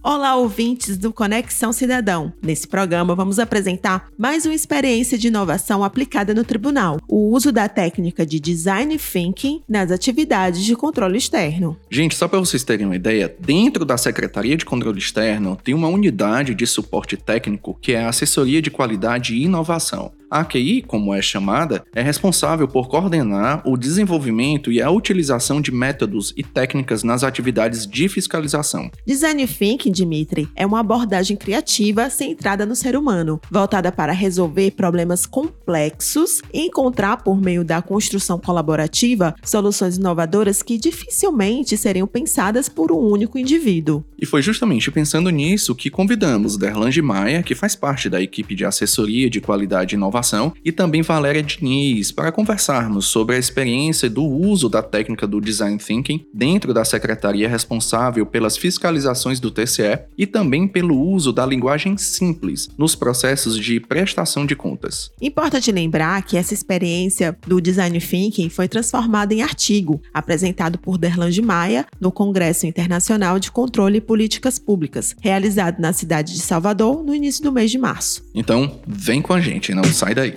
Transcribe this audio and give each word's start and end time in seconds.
Olá, 0.00 0.36
ouvintes 0.36 0.96
do 0.96 1.12
Conexão 1.12 1.72
Cidadão. 1.72 2.32
Nesse 2.40 2.68
programa, 2.68 3.16
vamos 3.16 3.40
apresentar 3.40 4.06
mais 4.16 4.46
uma 4.46 4.54
experiência 4.54 5.18
de 5.18 5.26
inovação 5.26 5.82
aplicada 5.82 6.32
no 6.32 6.44
tribunal: 6.44 6.98
o 7.08 7.34
uso 7.34 7.50
da 7.50 7.68
técnica 7.68 8.24
de 8.24 8.38
design 8.38 8.96
thinking 8.96 9.60
nas 9.68 9.90
atividades 9.90 10.64
de 10.64 10.76
controle 10.76 11.18
externo. 11.18 11.76
Gente, 11.90 12.14
só 12.14 12.28
para 12.28 12.38
vocês 12.38 12.62
terem 12.62 12.86
uma 12.86 12.94
ideia, 12.94 13.34
dentro 13.40 13.84
da 13.84 13.98
Secretaria 13.98 14.56
de 14.56 14.64
Controle 14.64 14.98
Externo 14.98 15.58
tem 15.62 15.74
uma 15.74 15.88
unidade 15.88 16.54
de 16.54 16.66
suporte 16.66 17.16
técnico 17.16 17.76
que 17.80 17.92
é 17.92 18.04
a 18.04 18.08
Assessoria 18.08 18.62
de 18.62 18.70
Qualidade 18.70 19.34
e 19.34 19.42
Inovação. 19.42 20.12
A 20.30 20.40
AQI, 20.40 20.82
como 20.82 21.14
é 21.14 21.22
chamada, 21.22 21.82
é 21.94 22.02
responsável 22.02 22.68
por 22.68 22.86
coordenar 22.86 23.62
o 23.66 23.78
desenvolvimento 23.78 24.70
e 24.70 24.82
a 24.82 24.90
utilização 24.90 25.58
de 25.58 25.72
métodos 25.72 26.34
e 26.36 26.42
técnicas 26.42 27.02
nas 27.02 27.24
atividades 27.24 27.86
de 27.86 28.10
fiscalização. 28.10 28.90
Design 29.06 29.46
Thinking, 29.46 29.90
Dimitri, 29.90 30.46
é 30.54 30.66
uma 30.66 30.80
abordagem 30.80 31.34
criativa 31.34 32.10
centrada 32.10 32.66
no 32.66 32.76
ser 32.76 32.94
humano, 32.94 33.40
voltada 33.50 33.90
para 33.90 34.12
resolver 34.12 34.72
problemas 34.72 35.24
complexos 35.24 36.42
e 36.52 36.66
encontrar, 36.66 37.22
por 37.22 37.40
meio 37.40 37.64
da 37.64 37.80
construção 37.80 38.38
colaborativa, 38.38 39.34
soluções 39.42 39.96
inovadoras 39.96 40.62
que 40.62 40.76
dificilmente 40.76 41.74
seriam 41.74 42.06
pensadas 42.06 42.68
por 42.68 42.92
um 42.92 42.98
único 42.98 43.38
indivíduo. 43.38 44.04
E 44.18 44.26
foi 44.26 44.42
justamente 44.42 44.90
pensando 44.90 45.30
nisso 45.30 45.74
que 45.74 45.88
convidamos 45.88 46.58
Derlange 46.58 47.00
Maia, 47.00 47.42
que 47.42 47.54
faz 47.54 47.74
parte 47.74 48.10
da 48.10 48.20
equipe 48.20 48.54
de 48.54 48.66
assessoria 48.66 49.30
de 49.30 49.40
qualidade 49.40 49.94
inovação 49.94 50.17
Inovação, 50.18 50.52
e 50.64 50.72
também 50.72 51.02
Valéria 51.02 51.42
Diniz, 51.42 52.10
para 52.10 52.32
conversarmos 52.32 53.06
sobre 53.06 53.36
a 53.36 53.38
experiência 53.38 54.10
do 54.10 54.24
uso 54.24 54.68
da 54.68 54.82
técnica 54.82 55.26
do 55.26 55.40
Design 55.40 55.78
Thinking 55.78 56.24
dentro 56.34 56.74
da 56.74 56.84
secretaria 56.84 57.48
responsável 57.48 58.26
pelas 58.26 58.56
fiscalizações 58.56 59.40
do 59.40 59.50
TCE 59.50 60.00
e 60.16 60.26
também 60.26 60.66
pelo 60.66 60.98
uso 60.98 61.32
da 61.32 61.46
linguagem 61.46 61.96
simples 61.96 62.68
nos 62.76 62.94
processos 62.94 63.56
de 63.56 63.80
prestação 63.80 64.44
de 64.44 64.56
contas. 64.56 65.10
Importante 65.20 65.70
lembrar 65.70 66.22
que 66.22 66.36
essa 66.36 66.54
experiência 66.54 67.36
do 67.46 67.60
Design 67.60 67.98
Thinking 68.00 68.48
foi 68.48 68.68
transformada 68.68 69.32
em 69.32 69.42
artigo, 69.42 70.00
apresentado 70.12 70.78
por 70.78 70.98
Derlange 70.98 71.40
Maia 71.40 71.86
no 72.00 72.10
Congresso 72.10 72.66
Internacional 72.66 73.38
de 73.38 73.50
Controle 73.50 73.98
e 73.98 74.00
Políticas 74.00 74.58
Públicas, 74.58 75.14
realizado 75.20 75.80
na 75.80 75.92
cidade 75.92 76.34
de 76.34 76.40
Salvador 76.40 77.02
no 77.04 77.14
início 77.14 77.42
do 77.42 77.52
mês 77.52 77.70
de 77.70 77.78
março. 77.78 78.24
Então, 78.34 78.80
vem 78.86 79.22
com 79.22 79.32
a 79.32 79.40
gente, 79.40 79.74
não 79.74 79.84
sai 79.84 80.07
sai 80.08 80.14
daí. 80.14 80.36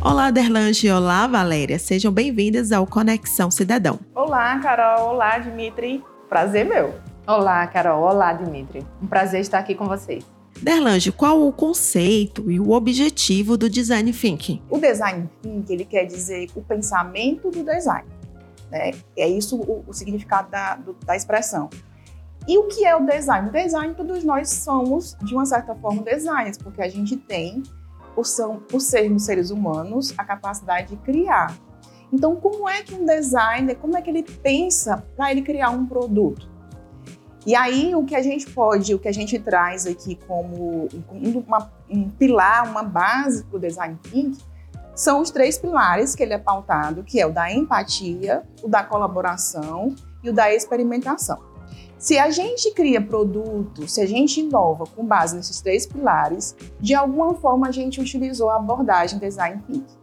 Olá, 0.00 0.30
Derlange. 0.30 0.90
Olá, 0.90 1.26
Valéria. 1.26 1.78
Sejam 1.78 2.12
bem-vindas 2.12 2.70
ao 2.72 2.86
Conexão 2.86 3.50
Cidadão. 3.50 3.98
Olá, 4.14 4.58
Carol. 4.60 5.14
Olá, 5.14 5.38
Dimitri. 5.38 6.02
Prazer 6.28 6.64
meu. 6.64 6.94
Olá, 7.26 7.66
Carol. 7.66 8.02
Olá, 8.02 8.32
Dimitri. 8.32 8.86
Um 9.02 9.06
prazer 9.06 9.40
estar 9.40 9.58
aqui 9.58 9.74
com 9.74 9.86
vocês. 9.86 10.24
Derlange, 10.62 11.12
qual 11.12 11.46
o 11.46 11.52
conceito 11.52 12.50
e 12.50 12.58
o 12.58 12.70
objetivo 12.70 13.58
do 13.58 13.68
design 13.68 14.10
thinking? 14.12 14.62
O 14.70 14.78
design 14.78 15.28
thinking 15.42 15.72
ele 15.72 15.84
quer 15.84 16.06
dizer 16.06 16.48
o 16.54 16.62
pensamento 16.62 17.50
do 17.50 17.62
design. 17.62 18.08
Né? 18.70 18.92
É 19.16 19.28
isso 19.28 19.56
o, 19.56 19.84
o 19.86 19.92
significado 19.92 20.50
da, 20.50 20.76
do, 20.76 20.96
da 21.04 21.14
expressão. 21.14 21.68
E 22.48 22.58
o 22.58 22.68
que 22.68 22.84
é 22.84 22.94
o 22.94 23.04
design? 23.04 23.48
O 23.48 23.52
design, 23.52 23.94
todos 23.94 24.22
nós 24.22 24.48
somos, 24.50 25.16
de 25.22 25.34
uma 25.34 25.44
certa 25.44 25.74
forma, 25.74 26.02
designers, 26.02 26.56
porque 26.56 26.80
a 26.80 26.88
gente 26.88 27.16
tem, 27.16 27.62
por, 28.14 28.24
são, 28.24 28.58
por 28.60 28.80
sermos 28.80 29.24
seres 29.24 29.50
humanos, 29.50 30.14
a 30.16 30.24
capacidade 30.24 30.90
de 30.90 30.96
criar. 30.98 31.56
Então, 32.12 32.36
como 32.36 32.68
é 32.68 32.82
que 32.82 32.94
um 32.94 33.04
designer, 33.04 33.76
como 33.76 33.96
é 33.96 34.02
que 34.02 34.10
ele 34.10 34.22
pensa 34.22 35.04
para 35.16 35.32
ele 35.32 35.42
criar 35.42 35.70
um 35.70 35.86
produto? 35.86 36.48
E 37.44 37.54
aí, 37.54 37.94
o 37.94 38.04
que 38.04 38.14
a 38.14 38.22
gente 38.22 38.48
pode, 38.50 38.94
o 38.94 38.98
que 38.98 39.08
a 39.08 39.12
gente 39.12 39.38
traz 39.38 39.86
aqui 39.86 40.16
como 40.26 40.88
uma, 41.46 41.70
um 41.90 42.08
pilar, 42.10 42.68
uma 42.68 42.82
base 42.82 43.44
para 43.44 43.56
o 43.56 43.60
design 43.60 43.98
thinking, 44.02 44.36
são 44.94 45.20
os 45.20 45.30
três 45.30 45.58
pilares 45.58 46.14
que 46.14 46.22
ele 46.22 46.32
é 46.32 46.38
pautado, 46.38 47.04
que 47.04 47.20
é 47.20 47.26
o 47.26 47.32
da 47.32 47.52
empatia, 47.52 48.42
o 48.62 48.68
da 48.68 48.82
colaboração 48.82 49.94
e 50.22 50.30
o 50.30 50.32
da 50.32 50.52
experimentação. 50.52 51.55
Se 51.98 52.18
a 52.18 52.30
gente 52.30 52.72
cria 52.74 53.00
produto, 53.00 53.88
se 53.88 54.02
a 54.02 54.06
gente 54.06 54.40
inova 54.40 54.84
com 54.84 55.04
base 55.04 55.34
nesses 55.34 55.62
três 55.62 55.86
pilares, 55.86 56.54
de 56.78 56.94
alguma 56.94 57.34
forma 57.34 57.68
a 57.68 57.72
gente 57.72 58.00
utilizou 58.00 58.50
a 58.50 58.56
abordagem 58.56 59.18
design 59.18 59.62
thinking. 59.66 59.96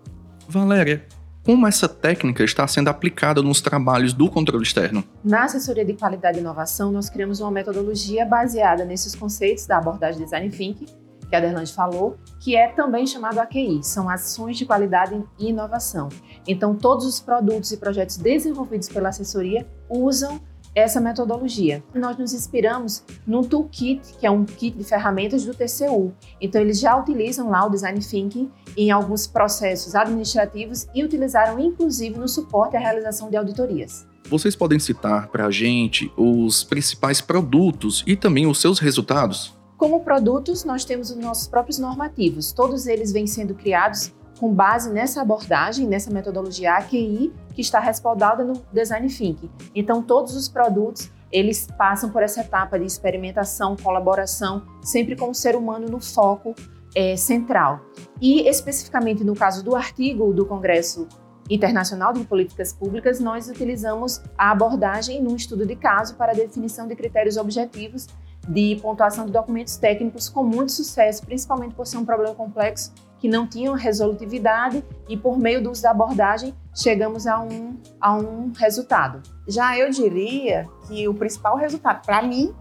Valéria, 0.49 1.05
como 1.45 1.67
essa 1.67 1.87
técnica 1.87 2.43
está 2.43 2.67
sendo 2.67 2.87
aplicada 2.87 3.43
nos 3.43 3.61
trabalhos 3.61 4.11
do 4.11 4.29
controle 4.29 4.63
externo? 4.63 5.03
Na 5.23 5.43
assessoria 5.43 5.85
de 5.85 5.93
qualidade 5.93 6.39
e 6.39 6.41
inovação, 6.41 6.91
nós 6.91 7.09
criamos 7.09 7.39
uma 7.39 7.51
metodologia 7.51 8.25
baseada 8.25 8.83
nesses 8.85 9.13
conceitos 9.13 9.67
da 9.67 9.77
abordagem 9.77 10.23
design 10.23 10.49
thinking, 10.49 10.87
que 11.29 11.35
a 11.35 11.39
Derlande 11.39 11.73
falou, 11.73 12.17
que 12.39 12.55
é 12.55 12.69
também 12.69 13.05
chamado 13.05 13.39
AQI, 13.39 13.83
são 13.83 14.09
ações 14.09 14.57
de 14.57 14.65
qualidade 14.65 15.23
e 15.37 15.49
inovação. 15.49 16.09
Então, 16.47 16.75
todos 16.75 17.05
os 17.05 17.19
produtos 17.19 17.71
e 17.71 17.77
projetos 17.77 18.17
desenvolvidos 18.17 18.89
pela 18.89 19.09
assessoria 19.09 19.67
usam 19.89 20.41
essa 20.75 20.99
metodologia. 20.99 21.83
Nós 21.93 22.17
nos 22.17 22.33
inspiramos 22.33 23.03
no 23.25 23.45
toolkit, 23.45 24.01
que 24.19 24.25
é 24.25 24.31
um 24.31 24.43
kit 24.45 24.77
de 24.77 24.83
ferramentas 24.83 25.45
do 25.45 25.53
TCU. 25.53 26.13
Então, 26.41 26.61
eles 26.61 26.79
já 26.79 26.97
utilizam 26.97 27.49
lá 27.49 27.65
o 27.65 27.69
Design 27.69 27.99
Thinking 27.99 28.51
em 28.75 28.91
alguns 28.91 29.27
processos 29.27 29.95
administrativos 29.95 30.87
e 30.93 31.03
utilizaram 31.03 31.59
inclusive 31.59 32.17
no 32.17 32.27
suporte 32.27 32.75
à 32.75 32.79
realização 32.79 33.29
de 33.29 33.37
auditorias. 33.37 34.07
Vocês 34.29 34.55
podem 34.55 34.79
citar 34.79 35.27
para 35.27 35.45
a 35.45 35.51
gente 35.51 36.11
os 36.17 36.63
principais 36.63 37.21
produtos 37.21 38.03
e 38.07 38.15
também 38.15 38.47
os 38.47 38.59
seus 38.59 38.79
resultados? 38.79 39.53
Como 39.77 39.99
produtos, 39.99 40.63
nós 40.63 40.85
temos 40.85 41.11
os 41.11 41.17
nossos 41.17 41.47
próprios 41.47 41.77
normativos. 41.77 42.53
Todos 42.53 42.87
eles 42.87 43.11
vêm 43.11 43.27
sendo 43.27 43.53
criados 43.53 44.13
com 44.43 44.53
base 44.53 44.91
nessa 44.91 45.21
abordagem, 45.21 45.87
nessa 45.87 46.11
metodologia 46.11 46.73
AQI, 46.73 47.31
que 47.53 47.61
está 47.61 47.79
respaldada 47.79 48.43
no 48.43 48.61
Design 48.73 49.07
Thinking. 49.07 49.49
Então, 49.73 50.03
todos 50.03 50.35
os 50.35 50.49
produtos, 50.49 51.09
eles 51.31 51.65
passam 51.77 52.09
por 52.09 52.21
essa 52.21 52.41
etapa 52.41 52.77
de 52.77 52.85
experimentação, 52.85 53.77
colaboração, 53.77 54.61
sempre 54.81 55.15
com 55.15 55.29
o 55.29 55.33
ser 55.33 55.55
humano 55.55 55.87
no 55.87 56.01
foco 56.01 56.53
é, 56.93 57.15
central. 57.15 57.85
E, 58.19 58.45
especificamente 58.49 59.23
no 59.23 59.33
caso 59.33 59.63
do 59.63 59.77
artigo 59.77 60.33
do 60.33 60.45
Congresso 60.45 61.07
Internacional 61.49 62.11
de 62.11 62.25
Políticas 62.25 62.73
Públicas, 62.73 63.21
nós 63.21 63.47
utilizamos 63.47 64.21
a 64.37 64.51
abordagem 64.51 65.23
num 65.23 65.37
estudo 65.37 65.65
de 65.65 65.77
caso 65.77 66.15
para 66.15 66.33
a 66.33 66.35
definição 66.35 66.85
de 66.85 66.97
critérios 66.97 67.37
objetivos 67.37 68.07
de 68.45 68.77
pontuação 68.81 69.25
de 69.25 69.31
documentos 69.31 69.77
técnicos 69.77 70.27
com 70.27 70.43
muito 70.43 70.73
sucesso, 70.73 71.25
principalmente 71.25 71.75
por 71.75 71.87
ser 71.87 71.95
um 71.95 72.03
problema 72.03 72.35
complexo 72.35 72.91
que 73.23 73.29
não 73.29 73.47
tinham 73.47 73.73
resolutividade 73.73 74.83
e 75.07 75.15
por 75.15 75.39
meio 75.39 75.63
do 75.63 75.71
uso 75.71 75.81
da 75.81 75.91
abordagem 75.91 76.53
chegamos 76.75 77.25
a 77.25 77.39
um, 77.39 77.79
a 78.01 78.13
um 78.13 78.51
resultado. 78.51 79.23
Já 79.47 79.79
eu 79.79 79.89
diria 79.89 80.67
que 80.85 81.07
o 81.07 81.13
principal 81.13 81.55
resultado 81.55 82.05
para 82.05 82.21
mim 82.21 82.53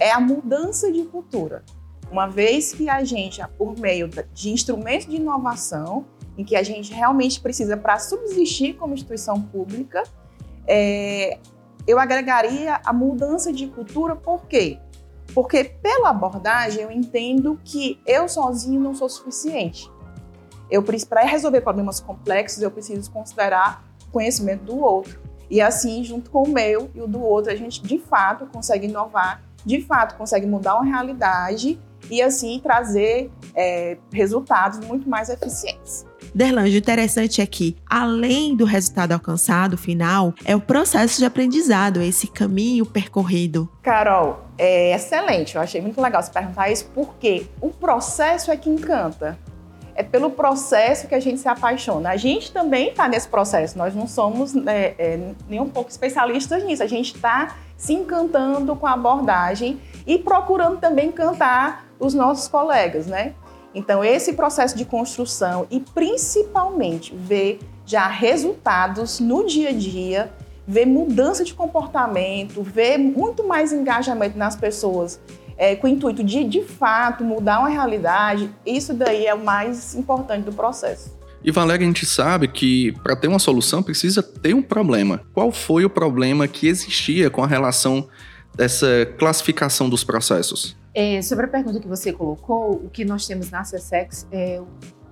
é 0.00 0.10
a 0.10 0.18
mudança 0.18 0.90
de 0.90 1.04
cultura. 1.04 1.62
Uma 2.10 2.26
vez 2.26 2.72
que 2.72 2.88
a 2.88 3.04
gente, 3.04 3.46
por 3.58 3.78
meio 3.78 4.08
de 4.32 4.48
instrumentos 4.48 5.06
de 5.06 5.16
inovação, 5.16 6.06
em 6.38 6.44
que 6.44 6.56
a 6.56 6.62
gente 6.62 6.90
realmente 6.90 7.38
precisa 7.38 7.76
para 7.76 7.98
subsistir 7.98 8.76
como 8.76 8.94
instituição 8.94 9.42
pública, 9.42 10.02
é, 10.66 11.38
eu 11.86 11.98
agregaria 11.98 12.80
a 12.82 12.94
mudança 12.94 13.52
de 13.52 13.66
cultura, 13.66 14.16
por 14.16 14.46
quê? 14.46 14.78
Porque 15.34 15.64
pela 15.64 16.08
abordagem 16.08 16.82
eu 16.82 16.90
entendo 16.90 17.60
que 17.62 18.00
eu 18.06 18.26
sozinho 18.26 18.80
não 18.80 18.94
sou 18.94 19.10
suficiente. 19.10 19.86
Eu 20.70 20.82
para 20.82 21.22
resolver 21.22 21.60
problemas 21.60 22.00
complexos, 22.00 22.62
eu 22.62 22.70
preciso 22.70 23.10
considerar 23.10 23.84
o 24.06 24.10
conhecimento 24.10 24.64
do 24.64 24.78
outro. 24.78 25.18
E 25.50 25.60
assim, 25.60 26.04
junto 26.04 26.30
com 26.30 26.42
o 26.42 26.48
meu 26.48 26.90
e 26.94 27.00
o 27.00 27.06
do 27.06 27.22
outro, 27.22 27.50
a 27.50 27.56
gente 27.56 27.82
de 27.82 27.98
fato 27.98 28.46
consegue 28.46 28.86
inovar, 28.86 29.42
de 29.64 29.80
fato 29.80 30.16
consegue 30.16 30.46
mudar 30.46 30.74
uma 30.74 30.84
realidade 30.84 31.78
e 32.10 32.22
assim 32.22 32.60
trazer 32.60 33.30
é, 33.54 33.96
resultados 34.12 34.78
muito 34.86 35.08
mais 35.08 35.28
eficientes. 35.28 36.06
Derlange, 36.34 36.76
o 36.76 36.78
interessante 36.78 37.40
é 37.40 37.46
que, 37.46 37.76
além 37.88 38.54
do 38.54 38.64
resultado 38.64 39.12
alcançado 39.12 39.78
final, 39.78 40.34
é 40.44 40.54
o 40.54 40.60
processo 40.60 41.18
de 41.18 41.24
aprendizado, 41.24 42.02
esse 42.02 42.26
caminho 42.26 42.84
percorrido. 42.84 43.68
Carol, 43.82 44.44
é 44.56 44.94
excelente. 44.94 45.56
Eu 45.56 45.62
achei 45.62 45.80
muito 45.80 46.00
legal 46.00 46.22
você 46.22 46.30
perguntar 46.30 46.70
isso, 46.70 46.90
porque 46.94 47.46
o 47.60 47.70
processo 47.70 48.50
é 48.50 48.56
que 48.56 48.68
encanta 48.68 49.38
é 49.98 50.02
pelo 50.04 50.30
processo 50.30 51.08
que 51.08 51.14
a 51.16 51.18
gente 51.18 51.40
se 51.40 51.48
apaixona. 51.48 52.10
A 52.10 52.16
gente 52.16 52.52
também 52.52 52.90
está 52.90 53.08
nesse 53.08 53.26
processo, 53.26 53.76
nós 53.76 53.96
não 53.96 54.06
somos 54.06 54.54
né, 54.54 54.94
é, 54.96 55.18
nem 55.48 55.60
um 55.60 55.68
pouco 55.68 55.90
especialistas 55.90 56.62
nisso, 56.62 56.84
a 56.84 56.86
gente 56.86 57.16
está 57.16 57.56
se 57.76 57.94
encantando 57.94 58.76
com 58.76 58.86
a 58.86 58.92
abordagem 58.92 59.80
e 60.06 60.16
procurando 60.16 60.78
também 60.78 61.08
encantar 61.08 61.84
os 61.98 62.14
nossos 62.14 62.46
colegas, 62.46 63.08
né? 63.08 63.34
Então, 63.74 64.04
esse 64.04 64.34
processo 64.34 64.76
de 64.78 64.84
construção 64.84 65.66
e 65.68 65.80
principalmente 65.80 67.12
ver 67.14 67.58
já 67.84 68.06
resultados 68.06 69.18
no 69.18 69.44
dia 69.44 69.70
a 69.70 69.72
dia, 69.72 70.30
ver 70.64 70.86
mudança 70.86 71.42
de 71.42 71.54
comportamento, 71.54 72.62
ver 72.62 72.98
muito 72.98 73.44
mais 73.44 73.72
engajamento 73.72 74.38
nas 74.38 74.54
pessoas, 74.54 75.20
é, 75.58 75.74
com 75.74 75.88
o 75.88 75.90
intuito 75.90 76.22
de, 76.22 76.44
de 76.44 76.62
fato, 76.62 77.24
mudar 77.24 77.58
uma 77.58 77.68
realidade, 77.68 78.48
isso 78.64 78.94
daí 78.94 79.26
é 79.26 79.34
o 79.34 79.44
mais 79.44 79.94
importante 79.94 80.44
do 80.44 80.52
processo. 80.52 81.18
E 81.42 81.50
Valéria, 81.50 81.84
a 81.84 81.86
gente 81.86 82.06
sabe 82.06 82.48
que 82.48 82.92
para 83.02 83.14
ter 83.16 83.28
uma 83.28 83.38
solução 83.38 83.82
precisa 83.82 84.22
ter 84.22 84.54
um 84.54 84.62
problema. 84.62 85.22
Qual 85.34 85.52
foi 85.52 85.84
o 85.84 85.90
problema 85.90 86.48
que 86.48 86.66
existia 86.68 87.28
com 87.28 87.42
a 87.42 87.46
relação 87.46 88.08
dessa 88.54 89.06
classificação 89.18 89.88
dos 89.88 90.02
processos? 90.02 90.76
É, 90.94 91.20
sobre 91.22 91.44
a 91.44 91.48
pergunta 91.48 91.78
que 91.78 91.86
você 91.86 92.12
colocou, 92.12 92.72
o 92.72 92.90
que 92.90 93.04
nós 93.04 93.26
temos 93.26 93.50
na 93.50 93.62
CSEX 93.62 94.26
é, 94.32 94.60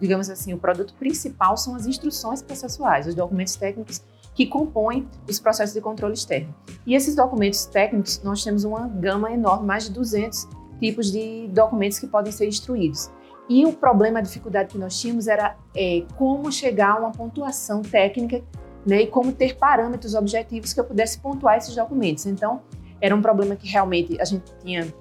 digamos 0.00 0.28
assim, 0.28 0.52
o 0.52 0.58
produto 0.58 0.94
principal 0.94 1.56
são 1.56 1.74
as 1.74 1.86
instruções 1.86 2.42
processuais, 2.42 3.06
os 3.06 3.14
documentos 3.14 3.56
técnicos 3.56 4.02
que 4.36 4.46
compõem 4.46 5.08
os 5.28 5.40
processos 5.40 5.74
de 5.74 5.80
controle 5.80 6.12
externo. 6.12 6.54
E 6.86 6.94
esses 6.94 7.16
documentos 7.16 7.64
técnicos, 7.64 8.20
nós 8.22 8.44
temos 8.44 8.64
uma 8.64 8.86
gama 8.86 9.32
enorme, 9.32 9.66
mais 9.66 9.84
de 9.84 9.92
200 9.92 10.46
tipos 10.78 11.10
de 11.10 11.48
documentos 11.48 11.98
que 11.98 12.06
podem 12.06 12.30
ser 12.30 12.46
instruídos. 12.46 13.10
E 13.48 13.64
o 13.64 13.72
problema, 13.72 14.18
a 14.18 14.22
dificuldade 14.22 14.68
que 14.68 14.78
nós 14.78 15.00
tínhamos 15.00 15.26
era 15.26 15.56
é, 15.74 16.04
como 16.16 16.52
chegar 16.52 16.96
a 16.96 16.98
uma 16.98 17.12
pontuação 17.12 17.80
técnica 17.80 18.44
né, 18.84 19.02
e 19.02 19.06
como 19.06 19.32
ter 19.32 19.56
parâmetros 19.56 20.14
objetivos 20.14 20.74
que 20.74 20.80
eu 20.80 20.84
pudesse 20.84 21.18
pontuar 21.18 21.56
esses 21.56 21.74
documentos. 21.74 22.26
Então, 22.26 22.60
era 23.00 23.16
um 23.16 23.22
problema 23.22 23.56
que 23.56 23.66
realmente 23.66 24.20
a 24.20 24.24
gente 24.24 24.52
tinha 24.62 24.92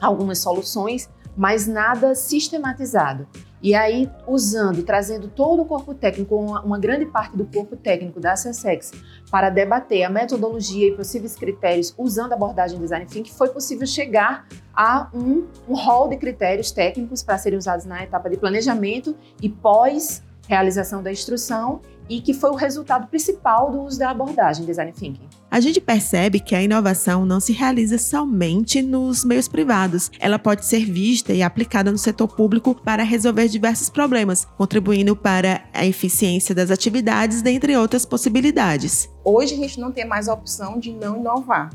algumas 0.00 0.38
soluções, 0.38 1.10
mas 1.40 1.66
nada 1.66 2.14
sistematizado. 2.14 3.26
E 3.62 3.74
aí, 3.74 4.10
usando, 4.26 4.82
trazendo 4.82 5.26
todo 5.26 5.62
o 5.62 5.64
corpo 5.64 5.94
técnico, 5.94 6.36
uma, 6.36 6.60
uma 6.60 6.78
grande 6.78 7.06
parte 7.06 7.34
do 7.34 7.46
corpo 7.46 7.76
técnico 7.76 8.20
da 8.20 8.34
CSEX, 8.34 8.92
para 9.30 9.48
debater 9.48 10.02
a 10.02 10.10
metodologia 10.10 10.88
e 10.88 10.94
possíveis 10.94 11.34
critérios 11.34 11.94
usando 11.96 12.32
a 12.32 12.34
abordagem 12.34 12.78
Design 12.78 13.06
Thinking, 13.06 13.32
foi 13.32 13.48
possível 13.48 13.86
chegar 13.86 14.46
a 14.74 15.08
um, 15.14 15.46
um 15.66 15.74
hall 15.74 16.08
de 16.08 16.18
critérios 16.18 16.70
técnicos 16.72 17.22
para 17.22 17.38
serem 17.38 17.58
usados 17.58 17.86
na 17.86 18.04
etapa 18.04 18.28
de 18.28 18.36
planejamento 18.36 19.16
e 19.40 19.48
pós 19.48 20.22
realização 20.50 21.00
da 21.00 21.12
instrução 21.12 21.80
e 22.08 22.20
que 22.20 22.34
foi 22.34 22.50
o 22.50 22.56
resultado 22.56 23.06
principal 23.06 23.70
do 23.70 23.82
uso 23.82 24.00
da 24.00 24.10
abordagem 24.10 24.66
Design 24.66 24.92
Thinking. 24.92 25.28
A 25.48 25.60
gente 25.60 25.80
percebe 25.80 26.40
que 26.40 26.56
a 26.56 26.62
inovação 26.62 27.24
não 27.24 27.38
se 27.38 27.52
realiza 27.52 27.98
somente 27.98 28.82
nos 28.82 29.24
meios 29.24 29.46
privados. 29.46 30.10
Ela 30.18 30.36
pode 30.36 30.66
ser 30.66 30.84
vista 30.84 31.32
e 31.32 31.40
aplicada 31.40 31.92
no 31.92 31.98
setor 31.98 32.26
público 32.26 32.74
para 32.74 33.04
resolver 33.04 33.46
diversos 33.46 33.88
problemas, 33.88 34.44
contribuindo 34.58 35.14
para 35.14 35.62
a 35.72 35.86
eficiência 35.86 36.52
das 36.52 36.72
atividades, 36.72 37.42
dentre 37.42 37.76
outras 37.76 38.04
possibilidades. 38.04 39.08
Hoje 39.24 39.54
a 39.54 39.58
gente 39.58 39.78
não 39.78 39.92
tem 39.92 40.04
mais 40.04 40.28
a 40.28 40.34
opção 40.34 40.80
de 40.80 40.92
não 40.92 41.16
inovar. 41.16 41.70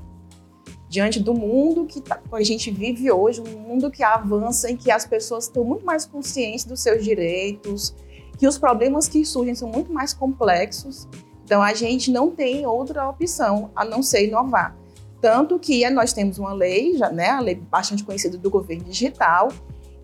Diante 0.89 1.21
do 1.21 1.33
mundo 1.33 1.85
que 1.85 2.01
tá, 2.01 2.21
a 2.31 2.43
gente 2.43 2.69
vive 2.71 3.09
hoje, 3.09 3.41
um 3.41 3.59
mundo 3.59 3.89
que 3.89 4.03
avança 4.03 4.69
em 4.69 4.75
que 4.75 4.91
as 4.91 5.05
pessoas 5.05 5.45
estão 5.45 5.63
muito 5.63 5.85
mais 5.85 6.05
conscientes 6.05 6.65
dos 6.65 6.81
seus 6.81 7.03
direitos, 7.03 7.95
que 8.37 8.47
os 8.47 8.57
problemas 8.57 9.07
que 9.07 9.25
surgem 9.25 9.55
são 9.55 9.69
muito 9.69 9.91
mais 9.91 10.13
complexos. 10.13 11.07
Então, 11.43 11.61
a 11.61 11.73
gente 11.73 12.11
não 12.11 12.31
tem 12.31 12.65
outra 12.65 13.07
opção 13.07 13.71
a 13.75 13.85
não 13.85 14.01
ser 14.01 14.27
inovar. 14.27 14.75
Tanto 15.21 15.57
que 15.59 15.87
nós 15.89 16.13
temos 16.13 16.37
uma 16.37 16.53
lei, 16.53 16.97
já, 16.97 17.09
né, 17.09 17.29
a 17.29 17.39
lei 17.39 17.55
bastante 17.55 18.03
conhecida 18.03 18.37
do 18.37 18.49
governo 18.49 18.83
digital, 18.83 19.49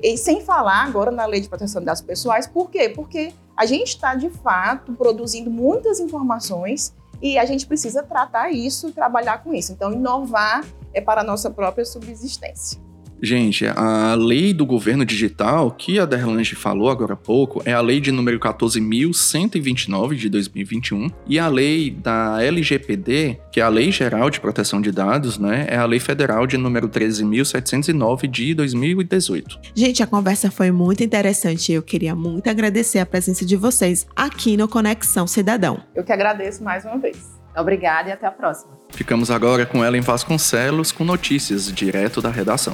e 0.01 0.17
sem 0.17 0.41
falar 0.41 0.83
agora 0.83 1.11
na 1.11 1.25
lei 1.25 1.41
de 1.41 1.47
proteção 1.47 1.81
de 1.81 1.85
dados 1.85 2.01
pessoais, 2.01 2.47
por 2.47 2.69
quê? 2.69 2.89
Porque 2.89 3.33
a 3.55 3.65
gente 3.65 3.89
está, 3.89 4.15
de 4.15 4.29
fato, 4.29 4.93
produzindo 4.93 5.51
muitas 5.51 5.99
informações 5.99 6.93
e 7.21 7.37
a 7.37 7.45
gente 7.45 7.67
precisa 7.67 8.01
tratar 8.01 8.51
isso 8.51 8.91
trabalhar 8.91 9.43
com 9.43 9.53
isso. 9.53 9.71
Então, 9.71 9.91
inovar 9.91 10.65
é 10.93 10.99
para 10.99 11.21
a 11.21 11.23
nossa 11.23 11.51
própria 11.51 11.85
subsistência. 11.85 12.79
Gente, 13.21 13.65
a 13.67 14.15
lei 14.15 14.51
do 14.51 14.65
governo 14.65 15.05
digital, 15.05 15.69
que 15.69 15.99
a 15.99 16.05
Derlange 16.05 16.55
falou 16.55 16.89
agora 16.89 17.13
há 17.13 17.17
pouco, 17.17 17.61
é 17.65 17.71
a 17.71 17.79
lei 17.79 17.99
de 17.99 18.11
número 18.11 18.39
14.129 18.39 20.15
de 20.15 20.27
2021 20.27 21.07
e 21.27 21.37
a 21.37 21.47
lei 21.47 21.91
da 21.91 22.41
LGPD, 22.43 23.39
que 23.51 23.59
é 23.59 23.63
a 23.63 23.69
Lei 23.69 23.91
Geral 23.91 24.29
de 24.29 24.39
Proteção 24.39 24.81
de 24.81 24.91
Dados, 24.91 25.37
né, 25.37 25.67
é 25.69 25.77
a 25.77 25.85
lei 25.85 25.99
federal 25.99 26.47
de 26.47 26.57
número 26.57 26.89
13.709 26.89 28.27
de 28.27 28.55
2018. 28.55 29.59
Gente, 29.75 30.01
a 30.01 30.07
conversa 30.07 30.49
foi 30.49 30.71
muito 30.71 31.03
interessante 31.03 31.71
e 31.71 31.75
eu 31.75 31.83
queria 31.83 32.15
muito 32.15 32.49
agradecer 32.49 32.97
a 32.99 33.05
presença 33.05 33.45
de 33.45 33.55
vocês 33.55 34.07
aqui 34.15 34.57
no 34.57 34.67
Conexão 34.67 35.27
Cidadão. 35.27 35.79
Eu 35.93 36.03
que 36.03 36.11
agradeço 36.11 36.63
mais 36.63 36.83
uma 36.85 36.97
vez. 36.97 37.39
Obrigada 37.55 38.09
e 38.09 38.11
até 38.11 38.25
a 38.25 38.31
próxima. 38.31 38.71
Ficamos 38.89 39.29
agora 39.29 39.65
com 39.65 39.85
Ellen 39.85 40.01
Vasconcelos 40.01 40.91
com 40.91 41.03
notícias 41.03 41.71
direto 41.71 42.21
da 42.21 42.29
redação. 42.29 42.73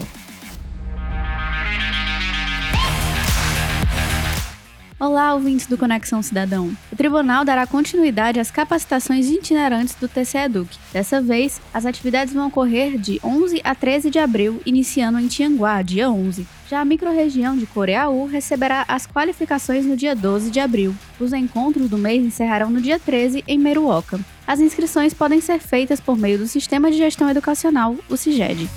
Olá, 5.00 5.36
ouvintes 5.36 5.68
do 5.68 5.78
Conexão 5.78 6.24
Cidadão. 6.24 6.76
O 6.92 6.96
tribunal 6.96 7.46
dará 7.46 7.68
continuidade 7.68 8.40
às 8.40 8.50
capacitações 8.50 9.30
itinerantes 9.30 9.94
do 9.94 10.08
TCE 10.08 10.40
Educ. 10.40 10.76
Dessa 10.92 11.22
vez, 11.22 11.62
as 11.72 11.86
atividades 11.86 12.34
vão 12.34 12.48
ocorrer 12.48 12.98
de 12.98 13.20
11 13.24 13.62
a 13.64 13.76
13 13.76 14.10
de 14.10 14.18
abril, 14.18 14.60
iniciando 14.66 15.20
em 15.20 15.28
Tianguá, 15.28 15.84
dia 15.84 16.10
11. 16.10 16.48
Já 16.68 16.82
a 16.82 16.86
microrregião 16.86 17.56
de 17.56 17.68
Coreaú 17.68 18.26
receberá 18.26 18.86
as 18.88 19.06
qualificações 19.06 19.86
no 19.86 19.96
dia 19.96 20.16
12 20.16 20.50
de 20.50 20.60
abril. 20.60 20.96
Os 21.20 21.32
encontros 21.32 21.88
do 21.88 21.98
mês 22.00 22.26
encerrarão 22.26 22.72
no 22.72 22.82
dia 22.82 22.98
13 22.98 23.44
em 23.48 23.60
Meruoca. 23.60 24.20
As 24.48 24.60
inscrições 24.60 25.14
podem 25.14 25.40
ser 25.40 25.60
feitas 25.60 26.00
por 26.00 26.18
meio 26.18 26.40
do 26.40 26.48
Sistema 26.48 26.90
de 26.90 26.98
Gestão 26.98 27.30
Educacional, 27.30 27.96
o 28.10 28.18
CIGED. 28.18 28.68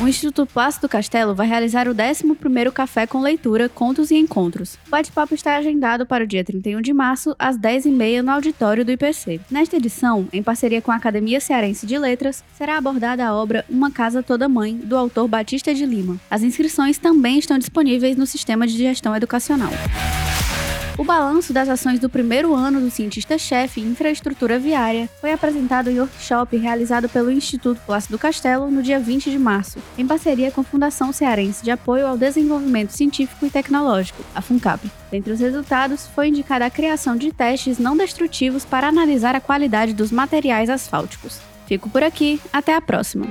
O 0.00 0.06
Instituto 0.06 0.46
Plácido 0.46 0.88
Castelo 0.88 1.34
vai 1.34 1.48
realizar 1.48 1.88
o 1.88 1.94
11º 1.94 2.70
Café 2.70 3.04
com 3.04 3.20
Leitura, 3.20 3.68
Contos 3.68 4.12
e 4.12 4.14
Encontros. 4.14 4.78
O 4.86 4.90
bate-papo 4.90 5.34
está 5.34 5.56
agendado 5.56 6.06
para 6.06 6.22
o 6.22 6.26
dia 6.26 6.44
31 6.44 6.80
de 6.80 6.92
março, 6.92 7.34
às 7.36 7.58
10h30, 7.58 8.22
no 8.22 8.30
auditório 8.30 8.84
do 8.84 8.92
IPC. 8.92 9.40
Nesta 9.50 9.76
edição, 9.76 10.28
em 10.32 10.40
parceria 10.40 10.80
com 10.80 10.92
a 10.92 10.94
Academia 10.94 11.40
Cearense 11.40 11.84
de 11.84 11.98
Letras, 11.98 12.44
será 12.56 12.78
abordada 12.78 13.26
a 13.26 13.34
obra 13.34 13.64
Uma 13.68 13.90
Casa 13.90 14.22
Toda 14.22 14.48
Mãe, 14.48 14.76
do 14.76 14.96
autor 14.96 15.26
Batista 15.26 15.74
de 15.74 15.84
Lima. 15.84 16.16
As 16.30 16.44
inscrições 16.44 16.96
também 16.96 17.36
estão 17.36 17.58
disponíveis 17.58 18.16
no 18.16 18.24
Sistema 18.24 18.68
de 18.68 18.78
Gestão 18.78 19.16
Educacional. 19.16 19.72
O 20.98 21.04
balanço 21.04 21.52
das 21.52 21.68
ações 21.68 22.00
do 22.00 22.08
primeiro 22.08 22.52
ano 22.56 22.80
do 22.80 22.90
cientista-chefe 22.90 23.80
em 23.80 23.84
infraestrutura 23.84 24.58
viária 24.58 25.08
foi 25.20 25.32
apresentado 25.32 25.88
em 25.88 26.00
workshop 26.00 26.56
realizado 26.56 27.08
pelo 27.08 27.30
Instituto 27.30 27.80
Plácido 27.86 28.18
Castelo 28.18 28.68
no 28.68 28.82
dia 28.82 28.98
20 28.98 29.30
de 29.30 29.38
março, 29.38 29.78
em 29.96 30.04
parceria 30.04 30.50
com 30.50 30.60
a 30.60 30.64
Fundação 30.64 31.12
Cearense 31.12 31.62
de 31.62 31.70
Apoio 31.70 32.04
ao 32.04 32.18
Desenvolvimento 32.18 32.90
Científico 32.90 33.46
e 33.46 33.50
Tecnológico, 33.50 34.24
a 34.34 34.42
FUNCAP. 34.42 34.90
Dentre 35.08 35.32
os 35.32 35.38
resultados, 35.38 36.08
foi 36.08 36.28
indicada 36.28 36.66
a 36.66 36.70
criação 36.70 37.14
de 37.14 37.30
testes 37.32 37.78
não 37.78 37.96
destrutivos 37.96 38.64
para 38.64 38.88
analisar 38.88 39.36
a 39.36 39.40
qualidade 39.40 39.92
dos 39.92 40.10
materiais 40.10 40.68
asfálticos. 40.68 41.38
Fico 41.68 41.88
por 41.88 42.02
aqui, 42.02 42.40
até 42.52 42.74
a 42.74 42.80
próxima! 42.80 43.26